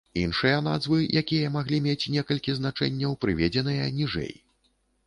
Іншыя 0.19 0.61
назвы, 0.67 0.97
якія 1.21 1.51
маглі 1.57 1.81
мець 1.89 2.09
некалькі 2.17 2.59
значэнняў, 2.61 3.11
прыведзеныя 3.27 3.97
ніжэй. 4.01 4.33